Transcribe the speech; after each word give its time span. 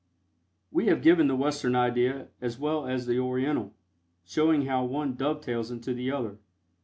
We 0.71 0.87
have 0.87 1.03
given 1.03 1.27
the 1.27 1.35
Western 1.35 1.75
idea 1.75 2.29
as 2.41 2.57
well 2.57 2.87
as 2.87 3.05
the 3.05 3.19
Oriental, 3.19 3.75
showing 4.25 4.65
how 4.65 4.83
one 4.83 5.13
dovetails 5.13 5.69
into 5.69 5.93
the 5.93 6.09
other. 6.09 6.39